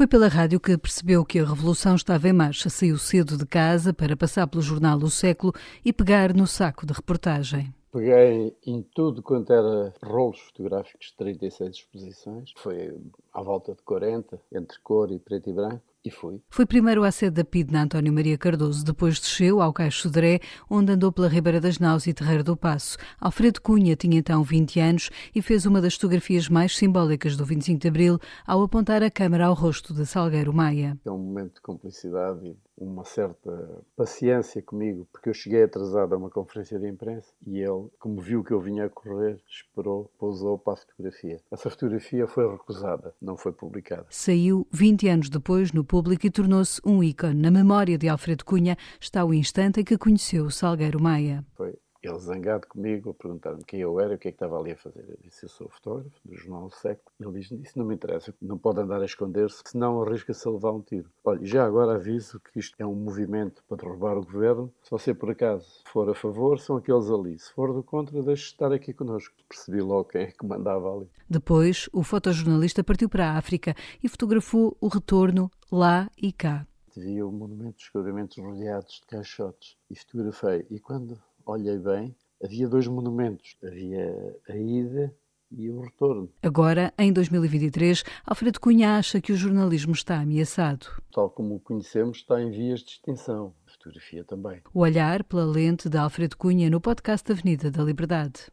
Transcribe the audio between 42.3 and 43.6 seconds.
recusada, não foi